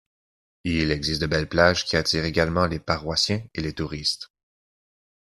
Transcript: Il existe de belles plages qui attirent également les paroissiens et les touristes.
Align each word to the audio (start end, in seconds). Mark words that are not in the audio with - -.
Il 0.63 0.91
existe 0.91 1.21
de 1.21 1.27
belles 1.27 1.47
plages 1.47 1.85
qui 1.85 1.95
attirent 1.95 2.25
également 2.25 2.65
les 2.65 2.79
paroissiens 2.79 3.43
et 3.53 3.61
les 3.61 3.73
touristes. 3.73 4.31